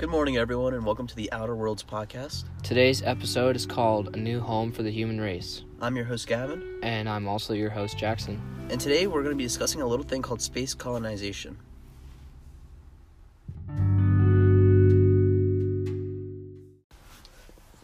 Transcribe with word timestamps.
Good 0.00 0.08
morning, 0.08 0.38
everyone, 0.38 0.72
and 0.72 0.86
welcome 0.86 1.06
to 1.08 1.14
the 1.14 1.30
Outer 1.30 1.54
Worlds 1.54 1.84
podcast. 1.84 2.44
Today's 2.62 3.02
episode 3.02 3.54
is 3.54 3.66
called 3.66 4.16
A 4.16 4.18
New 4.18 4.40
Home 4.40 4.72
for 4.72 4.82
the 4.82 4.90
Human 4.90 5.20
Race, 5.20 5.62
I'm 5.82 5.94
your 5.94 6.06
host, 6.06 6.26
Gavin, 6.26 6.78
and 6.82 7.06
I'm 7.06 7.28
also 7.28 7.52
your 7.52 7.68
host, 7.68 7.98
Jackson. 7.98 8.40
and 8.70 8.80
today 8.80 9.06
we're 9.06 9.22
going 9.22 9.34
to 9.34 9.36
be 9.36 9.44
discussing 9.44 9.82
a 9.82 9.86
little 9.86 10.06
thing 10.06 10.22
called 10.22 10.40
space 10.40 10.72
colonization. 10.72 11.58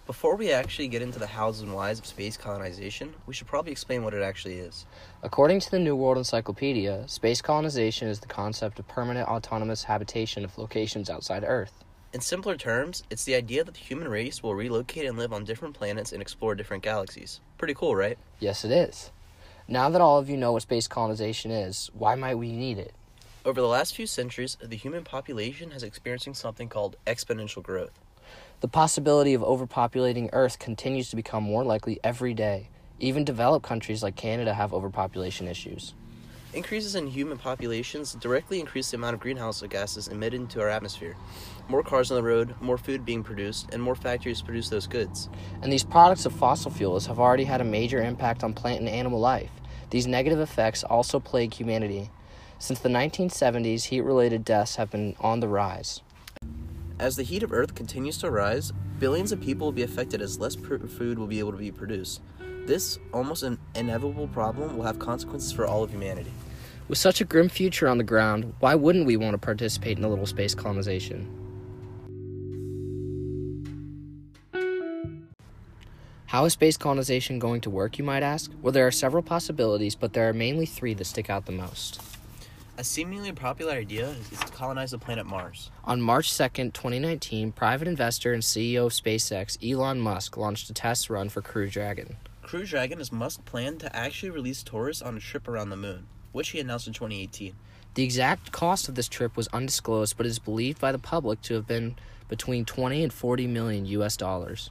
Before 0.06 0.36
we 0.36 0.52
actually 0.52 0.88
get 0.88 1.02
into 1.02 1.18
the 1.18 1.26
hows 1.26 1.60
and 1.60 1.74
whys 1.74 1.98
of 1.98 2.06
space 2.06 2.38
colonization, 2.38 3.12
we 3.26 3.34
should 3.34 3.46
probably 3.46 3.72
explain 3.72 4.02
what 4.02 4.14
it 4.14 4.22
actually 4.22 4.54
is. 4.54 4.86
According 5.22 5.60
to 5.60 5.70
the 5.70 5.78
New 5.78 5.94
World 5.94 6.16
Encyclopedia, 6.16 7.06
space 7.08 7.42
colonization 7.42 8.08
is 8.08 8.20
the 8.20 8.26
concept 8.26 8.78
of 8.78 8.88
permanent 8.88 9.28
autonomous 9.28 9.84
habitation 9.84 10.46
of 10.46 10.56
locations 10.56 11.10
outside 11.10 11.44
Earth. 11.46 11.84
In 12.16 12.22
simpler 12.22 12.56
terms, 12.56 13.02
it's 13.10 13.24
the 13.24 13.34
idea 13.34 13.62
that 13.62 13.74
the 13.74 13.78
human 13.78 14.08
race 14.08 14.42
will 14.42 14.54
relocate 14.54 15.04
and 15.04 15.18
live 15.18 15.34
on 15.34 15.44
different 15.44 15.74
planets 15.74 16.12
and 16.12 16.22
explore 16.22 16.54
different 16.54 16.82
galaxies. 16.82 17.40
Pretty 17.58 17.74
cool, 17.74 17.94
right? 17.94 18.16
Yes, 18.40 18.64
it 18.64 18.70
is. 18.70 19.10
Now 19.68 19.90
that 19.90 20.00
all 20.00 20.18
of 20.18 20.30
you 20.30 20.38
know 20.38 20.52
what 20.52 20.62
space 20.62 20.88
colonization 20.88 21.50
is, 21.50 21.90
why 21.92 22.14
might 22.14 22.36
we 22.36 22.52
need 22.52 22.78
it? 22.78 22.94
Over 23.44 23.60
the 23.60 23.66
last 23.66 23.94
few 23.94 24.06
centuries, 24.06 24.56
the 24.62 24.76
human 24.76 25.04
population 25.04 25.72
has 25.72 25.82
experiencing 25.82 26.32
something 26.32 26.70
called 26.70 26.96
exponential 27.06 27.62
growth. 27.62 28.00
The 28.60 28.68
possibility 28.68 29.34
of 29.34 29.42
overpopulating 29.42 30.30
Earth 30.32 30.58
continues 30.58 31.10
to 31.10 31.16
become 31.16 31.42
more 31.42 31.64
likely 31.64 32.00
every 32.02 32.32
day. 32.32 32.70
Even 32.98 33.24
developed 33.24 33.66
countries 33.66 34.02
like 34.02 34.16
Canada 34.16 34.54
have 34.54 34.72
overpopulation 34.72 35.48
issues. 35.48 35.92
Increases 36.54 36.94
in 36.94 37.08
human 37.08 37.36
populations 37.36 38.14
directly 38.14 38.60
increase 38.60 38.90
the 38.90 38.96
amount 38.96 39.14
of 39.14 39.20
greenhouse 39.20 39.62
gases 39.68 40.08
emitted 40.08 40.40
into 40.40 40.60
our 40.60 40.68
atmosphere. 40.68 41.16
More 41.68 41.82
cars 41.82 42.10
on 42.10 42.16
the 42.16 42.22
road, 42.22 42.54
more 42.60 42.78
food 42.78 43.04
being 43.04 43.22
produced, 43.22 43.68
and 43.72 43.82
more 43.82 43.94
factories 43.94 44.40
produce 44.40 44.68
those 44.68 44.86
goods. 44.86 45.28
And 45.60 45.72
these 45.72 45.84
products 45.84 46.24
of 46.24 46.32
fossil 46.32 46.70
fuels 46.70 47.06
have 47.06 47.18
already 47.18 47.44
had 47.44 47.60
a 47.60 47.64
major 47.64 48.02
impact 48.02 48.42
on 48.42 48.54
plant 48.54 48.80
and 48.80 48.88
animal 48.88 49.20
life. 49.20 49.50
These 49.90 50.06
negative 50.06 50.40
effects 50.40 50.82
also 50.82 51.20
plague 51.20 51.52
humanity. 51.52 52.10
Since 52.58 52.80
the 52.80 52.88
1970s, 52.88 53.84
heat 53.84 54.00
related 54.00 54.44
deaths 54.44 54.76
have 54.76 54.90
been 54.90 55.14
on 55.20 55.40
the 55.40 55.48
rise. 55.48 56.00
As 56.98 57.14
the 57.14 57.22
heat 57.22 57.42
of 57.42 57.52
Earth 57.52 57.74
continues 57.74 58.16
to 58.18 58.30
rise, 58.30 58.72
billions 58.98 59.30
of 59.30 59.38
people 59.38 59.66
will 59.66 59.72
be 59.72 59.82
affected 59.82 60.22
as 60.22 60.40
less 60.40 60.54
food 60.54 61.18
will 61.18 61.26
be 61.26 61.38
able 61.38 61.52
to 61.52 61.58
be 61.58 61.70
produced. 61.70 62.22
This 62.64 62.98
almost 63.12 63.42
an 63.42 63.58
inevitable 63.74 64.28
problem 64.28 64.78
will 64.78 64.84
have 64.84 64.98
consequences 64.98 65.52
for 65.52 65.66
all 65.66 65.82
of 65.82 65.90
humanity. 65.90 66.32
With 66.88 66.96
such 66.96 67.20
a 67.20 67.26
grim 67.26 67.50
future 67.50 67.86
on 67.86 67.98
the 67.98 68.04
ground, 68.04 68.54
why 68.60 68.74
wouldn't 68.74 69.04
we 69.04 69.18
want 69.18 69.34
to 69.34 69.38
participate 69.38 69.98
in 69.98 70.04
a 70.04 70.08
little 70.08 70.24
space 70.24 70.54
colonization? 70.54 71.28
How 76.24 76.46
is 76.46 76.54
space 76.54 76.78
colonization 76.78 77.38
going 77.38 77.60
to 77.60 77.70
work, 77.70 77.98
you 77.98 78.04
might 78.04 78.22
ask? 78.22 78.50
Well, 78.62 78.72
there 78.72 78.86
are 78.86 78.90
several 78.90 79.22
possibilities, 79.22 79.94
but 79.94 80.14
there 80.14 80.30
are 80.30 80.32
mainly 80.32 80.64
three 80.64 80.94
that 80.94 81.04
stick 81.04 81.28
out 81.28 81.44
the 81.44 81.52
most. 81.52 82.00
A 82.78 82.84
seemingly 82.84 83.32
popular 83.32 83.72
idea 83.72 84.14
is 84.30 84.38
to 84.38 84.52
colonize 84.52 84.90
the 84.90 84.98
planet 84.98 85.24
Mars. 85.24 85.70
On 85.84 85.98
March 85.98 86.30
2nd, 86.30 86.74
2019, 86.74 87.52
private 87.52 87.88
investor 87.88 88.34
and 88.34 88.42
CEO 88.42 88.84
of 88.84 88.92
SpaceX, 88.92 89.56
Elon 89.66 89.98
Musk, 89.98 90.36
launched 90.36 90.68
a 90.68 90.74
test 90.74 91.08
run 91.08 91.30
for 91.30 91.40
Crew 91.40 91.70
Dragon. 91.70 92.18
Crew 92.42 92.66
Dragon 92.66 93.00
is 93.00 93.10
Musk's 93.10 93.42
plan 93.46 93.78
to 93.78 93.96
actually 93.96 94.28
release 94.28 94.62
tourists 94.62 95.00
on 95.00 95.16
a 95.16 95.20
trip 95.20 95.48
around 95.48 95.70
the 95.70 95.76
moon, 95.76 96.06
which 96.32 96.50
he 96.50 96.60
announced 96.60 96.86
in 96.86 96.92
2018. 96.92 97.54
The 97.94 98.04
exact 98.04 98.52
cost 98.52 98.90
of 98.90 98.94
this 98.94 99.08
trip 99.08 99.38
was 99.38 99.48
undisclosed, 99.54 100.18
but 100.18 100.26
is 100.26 100.38
believed 100.38 100.78
by 100.78 100.92
the 100.92 100.98
public 100.98 101.40
to 101.42 101.54
have 101.54 101.66
been 101.66 101.96
between 102.28 102.66
20 102.66 103.02
and 103.02 103.12
40 103.12 103.46
million 103.46 103.86
US 103.86 104.18
dollars. 104.18 104.70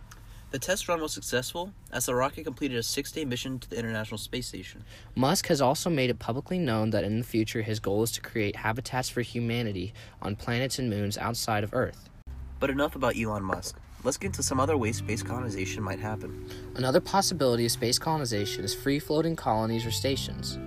The 0.56 0.60
test 0.60 0.88
run 0.88 1.02
was 1.02 1.12
successful 1.12 1.74
as 1.92 2.06
the 2.06 2.16
rocket 2.16 2.46
completed 2.46 2.78
a 2.78 2.84
six 2.84 3.12
day 3.12 3.26
mission 3.26 3.60
to 3.60 3.70
the 3.70 3.78
International 3.78 4.18
Space 4.18 4.48
Station. 4.48 4.86
Musk 5.14 5.48
has 5.48 5.60
also 5.60 5.90
made 5.90 6.10
it 6.10 6.18
publicly 6.18 6.58
known 6.58 6.92
that 6.92 7.04
in 7.04 7.18
the 7.18 7.26
future 7.26 7.62
his 7.62 7.82
goal 7.82 8.04
is 8.04 8.12
to 8.14 8.22
create 8.22 8.56
habitats 8.56 9.10
for 9.10 9.20
humanity 9.20 9.94
on 10.22 10.38
planets 10.38 10.80
and 10.80 10.90
moons 10.90 11.18
outside 11.18 11.66
of 11.66 11.74
Earth. 11.74 12.10
But 12.62 12.70
enough 12.70 12.96
about 12.96 13.18
Elon 13.18 13.44
Musk. 13.44 13.78
Let's 14.06 14.16
get 14.16 14.28
into 14.28 14.44
some 14.44 14.62
other 14.62 14.78
ways 14.78 14.96
space 14.96 15.22
colonization 15.22 15.84
might 15.84 16.00
happen. 16.00 16.50
Another 16.78 17.02
possibility 17.02 17.66
of 17.66 17.74
space 17.74 18.00
colonization 18.00 18.64
is 18.64 18.74
free 18.74 19.00
floating 19.00 19.36
colonies 19.36 19.86
or 19.86 19.92
stations. 19.92 20.58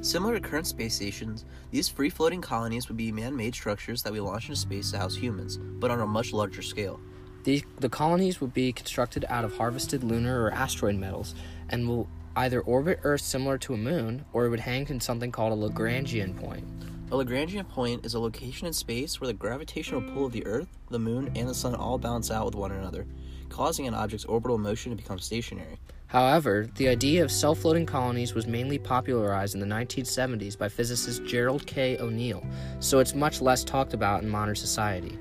Similar 0.00 0.40
to 0.40 0.40
current 0.40 0.66
space 0.66 0.96
stations, 0.96 1.44
these 1.70 1.88
free 1.88 2.10
floating 2.10 2.40
colonies 2.40 2.88
would 2.88 2.96
be 2.96 3.12
man 3.12 3.36
made 3.36 3.54
structures 3.54 4.02
that 4.02 4.12
we 4.12 4.18
launch 4.18 4.48
into 4.48 4.60
space 4.60 4.90
to 4.90 4.98
house 4.98 5.14
humans, 5.14 5.58
but 5.58 5.92
on 5.92 6.00
a 6.00 6.06
much 6.08 6.32
larger 6.32 6.62
scale. 6.62 6.98
The, 7.44 7.64
the 7.78 7.88
colonies 7.88 8.40
would 8.40 8.52
be 8.52 8.72
constructed 8.72 9.24
out 9.28 9.44
of 9.44 9.56
harvested 9.56 10.04
lunar 10.04 10.44
or 10.44 10.52
asteroid 10.52 10.96
metals 10.96 11.34
and 11.70 11.88
will 11.88 12.08
either 12.36 12.60
orbit 12.60 13.00
Earth 13.02 13.20
similar 13.20 13.58
to 13.58 13.74
a 13.74 13.76
moon 13.76 14.24
or 14.32 14.46
it 14.46 14.50
would 14.50 14.60
hang 14.60 14.86
in 14.88 15.00
something 15.00 15.32
called 15.32 15.52
a 15.52 15.68
Lagrangian 15.68 16.36
point. 16.36 16.64
A 17.10 17.16
Lagrangian 17.16 17.66
point 17.66 18.04
is 18.04 18.14
a 18.14 18.20
location 18.20 18.66
in 18.66 18.72
space 18.72 19.20
where 19.20 19.28
the 19.28 19.34
gravitational 19.34 20.02
pull 20.02 20.26
of 20.26 20.32
the 20.32 20.44
Earth, 20.46 20.68
the 20.90 20.98
Moon, 20.98 21.32
and 21.34 21.48
the 21.48 21.54
Sun 21.54 21.74
all 21.74 21.96
balance 21.96 22.30
out 22.30 22.44
with 22.44 22.54
one 22.54 22.70
another, 22.70 23.06
causing 23.48 23.86
an 23.86 23.94
object's 23.94 24.26
orbital 24.26 24.58
motion 24.58 24.90
to 24.90 24.96
become 24.96 25.18
stationary. 25.18 25.78
However, 26.08 26.68
the 26.76 26.88
idea 26.88 27.24
of 27.24 27.30
self 27.30 27.60
floating 27.60 27.86
colonies 27.86 28.34
was 28.34 28.46
mainly 28.46 28.78
popularized 28.78 29.54
in 29.54 29.60
the 29.60 29.66
1970s 29.66 30.58
by 30.58 30.68
physicist 30.68 31.24
Gerard 31.24 31.66
K. 31.66 31.98
O'Neill, 31.98 32.44
so 32.80 32.98
it's 32.98 33.14
much 33.14 33.40
less 33.40 33.64
talked 33.64 33.94
about 33.94 34.22
in 34.22 34.28
modern 34.28 34.56
society. 34.56 35.18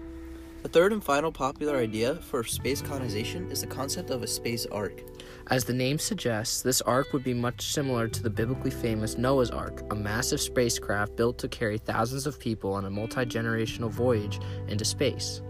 The 0.67 0.73
third 0.73 0.91
and 0.91 1.01
final 1.01 1.31
popular 1.31 1.77
idea 1.77 2.15
for 2.15 2.43
space 2.43 2.81
colonization 2.81 3.49
is 3.49 3.61
the 3.61 3.67
concept 3.67 4.09
of 4.09 4.21
a 4.21 4.27
space 4.27 4.65
ark. 4.65 5.01
As 5.49 5.63
the 5.63 5.71
name 5.71 5.97
suggests, 5.97 6.61
this 6.61 6.81
ark 6.81 7.13
would 7.13 7.23
be 7.23 7.33
much 7.33 7.71
similar 7.71 8.09
to 8.09 8.21
the 8.21 8.29
biblically 8.29 8.71
famous 8.71 9.17
Noah's 9.17 9.49
Ark, 9.49 9.81
a 9.91 9.95
massive 9.95 10.41
spacecraft 10.41 11.15
built 11.15 11.37
to 11.37 11.47
carry 11.47 11.77
thousands 11.77 12.27
of 12.27 12.37
people 12.37 12.73
on 12.73 12.83
a 12.83 12.89
multi 12.89 13.25
generational 13.25 13.89
voyage 13.89 14.41
into 14.67 14.83
space. 14.83 15.41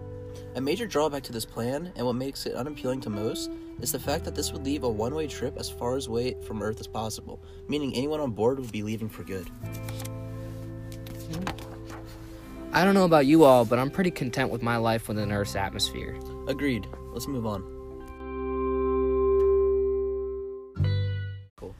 A 0.54 0.60
major 0.60 0.86
drawback 0.86 1.24
to 1.24 1.32
this 1.32 1.44
plan, 1.44 1.92
and 1.96 2.06
what 2.06 2.14
makes 2.14 2.46
it 2.46 2.54
unappealing 2.54 3.00
to 3.00 3.10
most, 3.10 3.50
is 3.80 3.90
the 3.90 3.98
fact 3.98 4.24
that 4.24 4.36
this 4.36 4.52
would 4.52 4.64
leave 4.64 4.84
a 4.84 4.88
one 4.88 5.16
way 5.16 5.26
trip 5.26 5.56
as 5.56 5.68
far 5.68 5.98
away 5.98 6.36
from 6.44 6.62
Earth 6.62 6.78
as 6.78 6.86
possible, 6.86 7.42
meaning 7.66 7.92
anyone 7.96 8.20
on 8.20 8.30
board 8.30 8.60
would 8.60 8.70
be 8.70 8.84
leaving 8.84 9.08
for 9.08 9.24
good. 9.24 9.50
I 12.70 12.84
don't 12.84 12.92
know 12.94 13.06
about 13.06 13.24
you 13.24 13.44
all, 13.44 13.64
but 13.64 13.78
I'm 13.78 13.90
pretty 13.90 14.10
content 14.10 14.50
with 14.50 14.62
my 14.62 14.76
life 14.76 15.08
within 15.08 15.32
Earth's 15.32 15.56
atmosphere. 15.56 16.18
Agreed. 16.48 16.86
Let's 17.12 17.26
move 17.26 17.46
on. 17.46 17.62
Cool. 21.56 21.74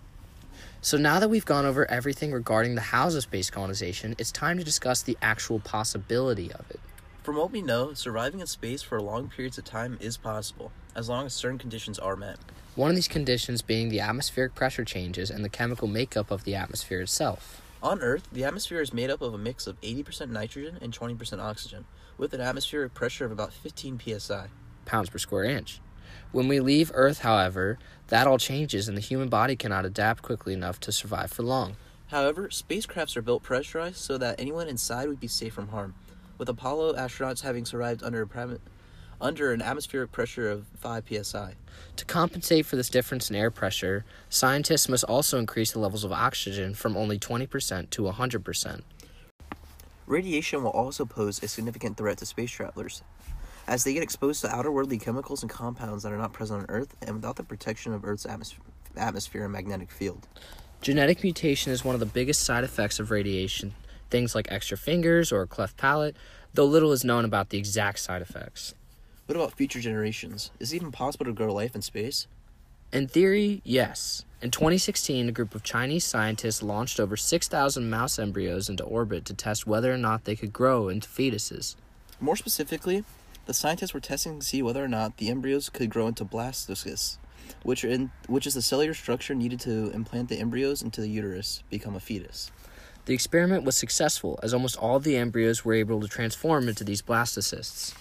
So 0.80 0.96
now 0.96 1.20
that 1.20 1.28
we've 1.28 1.44
gone 1.44 1.66
over 1.66 1.88
everything 1.90 2.32
regarding 2.32 2.74
the 2.74 2.80
hows 2.80 3.14
of 3.14 3.22
space 3.22 3.50
colonization, 3.50 4.16
it's 4.18 4.32
time 4.32 4.56
to 4.56 4.64
discuss 4.64 5.02
the 5.02 5.18
actual 5.20 5.60
possibility 5.60 6.50
of 6.52 6.70
it. 6.70 6.80
From 7.22 7.36
what 7.36 7.52
we 7.52 7.60
know, 7.60 7.92
surviving 7.92 8.40
in 8.40 8.46
space 8.46 8.80
for 8.80 8.98
long 9.02 9.28
periods 9.28 9.58
of 9.58 9.64
time 9.64 9.98
is 10.00 10.16
possible, 10.16 10.72
as 10.96 11.10
long 11.10 11.26
as 11.26 11.34
certain 11.34 11.58
conditions 11.58 11.98
are 11.98 12.16
met. 12.16 12.38
One 12.76 12.88
of 12.88 12.96
these 12.96 13.08
conditions 13.08 13.60
being 13.60 13.90
the 13.90 14.00
atmospheric 14.00 14.54
pressure 14.54 14.86
changes 14.86 15.30
and 15.30 15.44
the 15.44 15.50
chemical 15.50 15.86
makeup 15.86 16.30
of 16.30 16.44
the 16.44 16.54
atmosphere 16.54 17.02
itself. 17.02 17.60
On 17.80 18.00
Earth, 18.00 18.28
the 18.32 18.42
atmosphere 18.42 18.80
is 18.80 18.92
made 18.92 19.08
up 19.08 19.22
of 19.22 19.34
a 19.34 19.38
mix 19.38 19.68
of 19.68 19.80
80% 19.82 20.30
nitrogen 20.30 20.78
and 20.82 20.92
20% 20.92 21.38
oxygen, 21.38 21.84
with 22.16 22.34
an 22.34 22.40
atmospheric 22.40 22.92
pressure 22.92 23.24
of 23.24 23.30
about 23.30 23.52
15 23.52 24.00
psi. 24.00 24.48
pounds 24.84 25.10
per 25.10 25.18
square 25.18 25.44
inch. 25.44 25.80
When 26.32 26.48
we 26.48 26.58
leave 26.58 26.90
Earth, 26.92 27.20
however, 27.20 27.78
that 28.08 28.26
all 28.26 28.38
changes 28.38 28.88
and 28.88 28.96
the 28.96 29.02
human 29.02 29.28
body 29.28 29.54
cannot 29.54 29.84
adapt 29.84 30.22
quickly 30.22 30.54
enough 30.54 30.80
to 30.80 30.92
survive 30.92 31.30
for 31.30 31.44
long. 31.44 31.76
However, 32.08 32.48
spacecrafts 32.48 33.16
are 33.16 33.22
built 33.22 33.44
pressurized 33.44 33.98
so 33.98 34.18
that 34.18 34.40
anyone 34.40 34.66
inside 34.66 35.08
would 35.08 35.20
be 35.20 35.28
safe 35.28 35.54
from 35.54 35.68
harm, 35.68 35.94
with 36.36 36.48
Apollo 36.48 36.94
astronauts 36.94 37.42
having 37.42 37.64
survived 37.64 38.02
under 38.02 38.22
a 38.22 38.26
under 39.20 39.52
an 39.52 39.62
atmospheric 39.62 40.12
pressure 40.12 40.50
of 40.50 40.66
5 40.78 41.04
psi. 41.22 41.54
To 41.96 42.04
compensate 42.04 42.66
for 42.66 42.76
this 42.76 42.88
difference 42.88 43.30
in 43.30 43.36
air 43.36 43.50
pressure, 43.50 44.04
scientists 44.28 44.88
must 44.88 45.04
also 45.04 45.38
increase 45.38 45.72
the 45.72 45.78
levels 45.78 46.04
of 46.04 46.12
oxygen 46.12 46.74
from 46.74 46.96
only 46.96 47.18
20% 47.18 47.90
to 47.90 48.02
100%. 48.02 48.82
Radiation 50.06 50.62
will 50.62 50.70
also 50.70 51.04
pose 51.04 51.42
a 51.42 51.48
significant 51.48 51.96
threat 51.96 52.18
to 52.18 52.26
space 52.26 52.50
travelers, 52.50 53.02
as 53.66 53.84
they 53.84 53.92
get 53.92 54.02
exposed 54.02 54.40
to 54.40 54.48
outerworldly 54.48 55.00
chemicals 55.00 55.42
and 55.42 55.50
compounds 55.50 56.02
that 56.02 56.12
are 56.12 56.18
not 56.18 56.32
present 56.32 56.60
on 56.60 56.66
Earth 56.68 56.96
and 57.02 57.16
without 57.16 57.36
the 57.36 57.42
protection 57.42 57.92
of 57.92 58.04
Earth's 58.04 58.24
atmos- 58.24 58.54
atmosphere 58.96 59.44
and 59.44 59.52
magnetic 59.52 59.90
field. 59.90 60.26
Genetic 60.80 61.22
mutation 61.22 61.72
is 61.72 61.84
one 61.84 61.94
of 61.94 62.00
the 62.00 62.06
biggest 62.06 62.42
side 62.42 62.64
effects 62.64 63.00
of 63.00 63.10
radiation. 63.10 63.74
Things 64.10 64.34
like 64.34 64.50
extra 64.50 64.78
fingers 64.78 65.32
or 65.32 65.42
a 65.42 65.46
cleft 65.46 65.76
palate, 65.76 66.16
though 66.54 66.64
little 66.64 66.92
is 66.92 67.04
known 67.04 67.24
about 67.24 67.50
the 67.50 67.58
exact 67.58 67.98
side 67.98 68.22
effects. 68.22 68.74
What 69.28 69.36
about 69.36 69.52
future 69.52 69.78
generations? 69.78 70.52
Is 70.58 70.72
it 70.72 70.76
even 70.76 70.90
possible 70.90 71.26
to 71.26 71.34
grow 71.34 71.52
life 71.52 71.74
in 71.74 71.82
space? 71.82 72.26
In 72.94 73.08
theory, 73.08 73.60
yes. 73.62 74.24
In 74.40 74.50
2016, 74.50 75.28
a 75.28 75.32
group 75.32 75.54
of 75.54 75.62
Chinese 75.62 76.06
scientists 76.06 76.62
launched 76.62 76.98
over 76.98 77.14
6,000 77.14 77.90
mouse 77.90 78.18
embryos 78.18 78.70
into 78.70 78.84
orbit 78.84 79.26
to 79.26 79.34
test 79.34 79.66
whether 79.66 79.92
or 79.92 79.98
not 79.98 80.24
they 80.24 80.34
could 80.34 80.54
grow 80.54 80.88
into 80.88 81.06
fetuses. 81.06 81.76
More 82.20 82.36
specifically, 82.36 83.04
The 83.44 83.52
scientists 83.52 83.92
were 83.92 84.00
testing 84.00 84.40
to 84.40 84.46
see 84.46 84.62
whether 84.62 84.82
or 84.82 84.88
not 84.88 85.18
the 85.18 85.28
embryos 85.28 85.68
could 85.68 85.90
grow 85.90 86.06
into 86.06 86.24
blastocysts, 86.24 87.16
which 87.62 87.82
are 87.82 87.88
in 87.88 88.10
which 88.28 88.46
is 88.46 88.52
the 88.52 88.62
cellular 88.62 88.92
structure 88.94 89.34
needed 89.34 89.60
to 89.60 89.90
implant 89.90 90.28
the 90.28 90.38
embryos 90.38 90.82
into 90.82 91.00
the 91.02 91.08
uterus, 91.08 91.62
become 91.70 91.94
a 91.94 92.00
fetus. 92.00 92.50
The 93.06 93.14
experiment 93.14 93.64
was 93.64 93.74
successful, 93.74 94.38
as 94.42 94.52
almost 94.52 94.76
all 94.76 94.96
of 94.96 95.04
the 95.04 95.16
embryos 95.16 95.64
were 95.64 95.72
able 95.72 96.00
to 96.00 96.08
transform 96.08 96.68
into 96.68 96.84
these 96.84 97.00
blastocysts. 97.00 97.94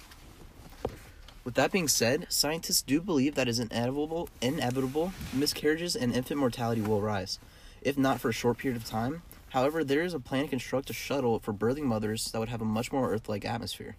With 1.48 1.56
that 1.56 1.72
being 1.72 1.88
said, 1.88 2.26
scientists 2.28 2.82
do 2.82 3.00
believe 3.00 3.36
that 3.36 3.48
is 3.48 3.58
inevitable, 3.58 4.28
inevitable 4.42 5.14
miscarriages 5.32 5.96
and 5.96 6.14
infant 6.14 6.42
mortality 6.42 6.82
will 6.82 7.00
rise, 7.00 7.40
if 7.82 7.98
not 7.98 8.20
for 8.20 8.28
a 8.28 8.34
short 8.34 8.58
period 8.58 8.76
of 8.76 8.84
time. 8.84 9.22
However, 9.52 9.86
there 9.86 10.02
is 10.02 10.14
a 10.14 10.20
plan 10.20 10.44
to 10.44 10.50
construct 10.50 10.90
a 10.90 10.94
shuttle 10.94 11.40
for 11.40 11.54
birthing 11.54 11.84
mothers 11.84 12.30
that 12.32 12.40
would 12.40 12.50
have 12.50 12.62
a 12.62 12.66
much 12.66 12.92
more 12.92 13.14
Earth-like 13.14 13.46
atmosphere. 13.46 13.96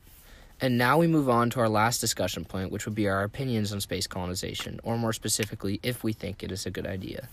And 0.61 0.77
now 0.77 0.99
we 0.99 1.07
move 1.07 1.31
on 1.31 1.49
to 1.49 1.61
our 1.61 1.71
last 1.71 2.03
discussion 2.03 2.45
point, 2.45 2.71
which 2.71 2.85
would 2.85 2.95
be 2.95 3.09
our 3.09 3.23
opinions 3.23 3.73
on 3.73 3.81
space 3.81 4.07
colonization, 4.07 4.79
or 4.83 4.99
more 4.99 5.15
specifically, 5.15 5.81
if 5.83 6.05
we 6.05 6.13
think 6.13 6.43
it 6.43 6.53
is 6.53 6.67
a 6.67 6.71
good 6.71 6.87
idea. 6.87 7.31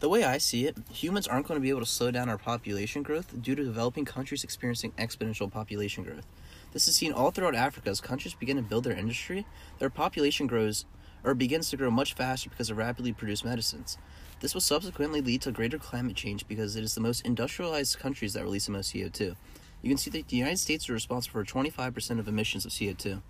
The 0.00 0.08
way 0.08 0.24
I 0.24 0.38
see 0.38 0.66
it, 0.66 0.76
humans 0.90 1.28
aren't 1.28 1.46
going 1.46 1.60
to 1.60 1.62
be 1.62 1.70
able 1.70 1.78
to 1.78 1.86
slow 1.86 2.10
down 2.10 2.28
our 2.28 2.36
population 2.36 3.04
growth 3.04 3.40
due 3.40 3.54
to 3.54 3.62
developing 3.62 4.06
countries 4.06 4.42
experiencing 4.42 4.90
exponential 4.98 5.48
population 5.48 6.02
growth. 6.02 6.26
This 6.72 6.88
is 6.88 6.96
seen 6.96 7.12
all 7.12 7.30
throughout 7.30 7.54
Africa 7.54 7.90
as 7.90 8.00
countries 8.00 8.32
begin 8.34 8.56
to 8.56 8.62
build 8.62 8.84
their 8.84 8.96
industry, 8.96 9.46
their 9.78 9.90
population 9.90 10.46
grows 10.46 10.86
or 11.22 11.34
begins 11.34 11.68
to 11.70 11.76
grow 11.76 11.90
much 11.90 12.14
faster 12.14 12.48
because 12.48 12.70
of 12.70 12.78
rapidly 12.78 13.12
produced 13.12 13.44
medicines. 13.44 13.98
This 14.40 14.54
will 14.54 14.62
subsequently 14.62 15.20
lead 15.20 15.42
to 15.42 15.52
greater 15.52 15.78
climate 15.78 16.16
change 16.16 16.48
because 16.48 16.74
it 16.74 16.82
is 16.82 16.94
the 16.94 17.00
most 17.00 17.26
industrialized 17.26 17.98
countries 17.98 18.32
that 18.32 18.42
release 18.42 18.66
the 18.66 18.72
most 18.72 18.92
CO2. 18.92 19.36
You 19.82 19.88
can 19.88 19.98
see 19.98 20.10
that 20.10 20.28
the 20.28 20.36
United 20.36 20.58
States 20.58 20.88
are 20.88 20.94
responsible 20.94 21.44
for 21.44 21.44
25% 21.44 22.18
of 22.18 22.26
emissions 22.26 22.64
of 22.64 22.72
CO2. 22.72 23.20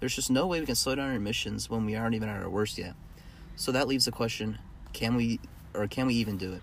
There's 0.00 0.14
just 0.14 0.30
no 0.30 0.46
way 0.46 0.60
we 0.60 0.66
can 0.66 0.74
slow 0.74 0.94
down 0.94 1.10
our 1.10 1.16
emissions 1.16 1.68
when 1.68 1.84
we 1.84 1.96
aren't 1.96 2.14
even 2.14 2.28
at 2.28 2.42
our 2.42 2.48
worst 2.48 2.78
yet. 2.78 2.94
So 3.56 3.72
that 3.72 3.88
leaves 3.88 4.06
the 4.06 4.12
question, 4.12 4.58
can 4.92 5.14
we 5.16 5.38
or 5.74 5.86
can 5.86 6.06
we 6.06 6.14
even 6.14 6.38
do 6.38 6.54
it? 6.54 6.62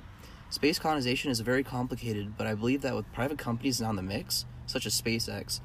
Space 0.49 0.79
colonization 0.79 1.31
is 1.31 1.39
very 1.39 1.63
complicated, 1.63 2.37
but 2.37 2.47
I 2.47 2.55
believe 2.55 2.81
that 2.81 2.95
with 2.95 3.11
private 3.13 3.37
companies 3.37 3.81
now 3.81 3.91
in 3.91 3.95
the 3.95 4.03
mix, 4.03 4.45
such 4.65 4.85
as 4.85 4.99
SpaceX, 4.99 5.59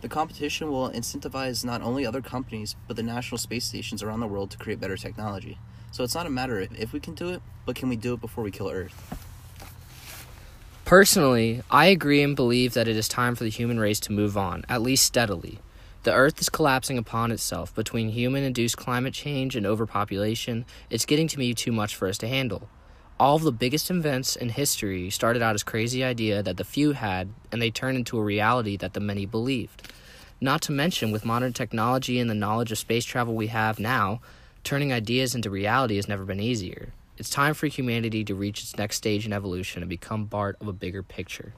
the 0.00 0.08
competition 0.08 0.70
will 0.70 0.90
incentivize 0.90 1.64
not 1.64 1.82
only 1.82 2.06
other 2.06 2.22
companies, 2.22 2.76
but 2.86 2.96
the 2.96 3.02
national 3.02 3.38
space 3.38 3.66
stations 3.66 4.02
around 4.02 4.20
the 4.20 4.26
world 4.26 4.50
to 4.50 4.58
create 4.58 4.80
better 4.80 4.96
technology. 4.96 5.58
So 5.90 6.04
it's 6.04 6.14
not 6.14 6.26
a 6.26 6.30
matter 6.30 6.60
of 6.60 6.78
if 6.78 6.92
we 6.92 7.00
can 7.00 7.14
do 7.14 7.30
it, 7.30 7.42
but 7.66 7.76
can 7.76 7.88
we 7.88 7.96
do 7.96 8.14
it 8.14 8.20
before 8.20 8.44
we 8.44 8.50
kill 8.50 8.70
Earth? 8.70 8.94
Personally, 10.84 11.62
I 11.70 11.86
agree 11.86 12.22
and 12.22 12.34
believe 12.34 12.74
that 12.74 12.88
it 12.88 12.96
is 12.96 13.08
time 13.08 13.34
for 13.34 13.44
the 13.44 13.50
human 13.50 13.78
race 13.78 14.00
to 14.00 14.12
move 14.12 14.36
on, 14.36 14.64
at 14.68 14.82
least 14.82 15.04
steadily. 15.04 15.60
The 16.02 16.12
Earth 16.12 16.40
is 16.40 16.48
collapsing 16.48 16.96
upon 16.96 17.30
itself. 17.30 17.74
Between 17.74 18.08
human 18.08 18.42
induced 18.42 18.76
climate 18.76 19.12
change 19.12 19.54
and 19.54 19.66
overpopulation, 19.66 20.64
it's 20.88 21.04
getting 21.04 21.28
to 21.28 21.36
be 21.36 21.52
too 21.54 21.72
much 21.72 21.94
for 21.94 22.08
us 22.08 22.18
to 22.18 22.28
handle. 22.28 22.68
All 23.20 23.36
of 23.36 23.42
the 23.42 23.52
biggest 23.52 23.90
events 23.90 24.34
in 24.34 24.48
history 24.48 25.10
started 25.10 25.42
out 25.42 25.54
as 25.54 25.62
crazy 25.62 26.02
idea 26.02 26.42
that 26.42 26.56
the 26.56 26.64
few 26.64 26.92
had, 26.92 27.28
and 27.52 27.60
they 27.60 27.70
turned 27.70 27.98
into 27.98 28.16
a 28.16 28.22
reality 28.22 28.78
that 28.78 28.94
the 28.94 29.00
many 29.00 29.26
believed. 29.26 29.92
Not 30.40 30.62
to 30.62 30.72
mention, 30.72 31.12
with 31.12 31.26
modern 31.26 31.52
technology 31.52 32.18
and 32.18 32.30
the 32.30 32.34
knowledge 32.34 32.72
of 32.72 32.78
space 32.78 33.04
travel 33.04 33.34
we 33.34 33.48
have 33.48 33.78
now, 33.78 34.22
turning 34.64 34.90
ideas 34.90 35.34
into 35.34 35.50
reality 35.50 35.96
has 35.96 36.08
never 36.08 36.24
been 36.24 36.40
easier. 36.40 36.94
It's 37.18 37.28
time 37.28 37.52
for 37.52 37.66
humanity 37.66 38.24
to 38.24 38.34
reach 38.34 38.62
its 38.62 38.78
next 38.78 38.96
stage 38.96 39.26
in 39.26 39.34
evolution 39.34 39.82
and 39.82 39.90
become 39.90 40.26
part 40.26 40.56
of 40.58 40.66
a 40.66 40.72
bigger 40.72 41.02
picture. 41.02 41.52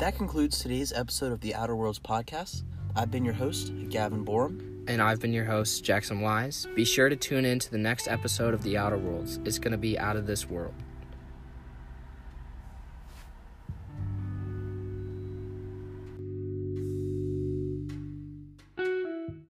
That 0.00 0.16
concludes 0.16 0.58
today's 0.58 0.94
episode 0.94 1.30
of 1.30 1.42
the 1.42 1.54
Outer 1.54 1.76
Worlds 1.76 1.98
podcast. 1.98 2.62
I've 2.96 3.10
been 3.10 3.22
your 3.22 3.34
host, 3.34 3.70
Gavin 3.90 4.24
Borum. 4.24 4.82
And 4.88 5.02
I've 5.02 5.20
been 5.20 5.34
your 5.34 5.44
host, 5.44 5.84
Jackson 5.84 6.22
Wise. 6.22 6.66
Be 6.74 6.86
sure 6.86 7.10
to 7.10 7.16
tune 7.16 7.44
in 7.44 7.58
to 7.58 7.70
the 7.70 7.76
next 7.76 8.08
episode 8.08 8.54
of 8.54 8.62
The 8.62 8.78
Outer 8.78 8.96
Worlds. 8.96 9.40
It's 9.44 9.58
going 9.58 9.72
to 9.72 9.78
be 9.78 9.98
out 9.98 10.16
of 10.16 10.26
this 10.26 10.48
world. 10.48 10.72